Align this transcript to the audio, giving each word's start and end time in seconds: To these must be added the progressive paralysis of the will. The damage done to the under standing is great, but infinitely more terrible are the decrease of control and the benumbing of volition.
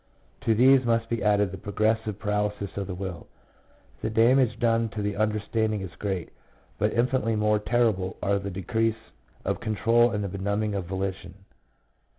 To 0.45 0.55
these 0.55 0.83
must 0.83 1.09
be 1.09 1.21
added 1.21 1.51
the 1.51 1.59
progressive 1.59 2.17
paralysis 2.17 2.75
of 2.75 2.87
the 2.87 2.95
will. 2.95 3.27
The 4.01 4.09
damage 4.09 4.57
done 4.57 4.89
to 4.89 5.01
the 5.03 5.15
under 5.15 5.39
standing 5.39 5.81
is 5.81 5.93
great, 5.95 6.31
but 6.79 6.91
infinitely 6.91 7.35
more 7.35 7.59
terrible 7.59 8.17
are 8.19 8.39
the 8.39 8.49
decrease 8.49 9.11
of 9.45 9.59
control 9.59 10.09
and 10.09 10.23
the 10.23 10.27
benumbing 10.27 10.73
of 10.73 10.85
volition. 10.85 11.35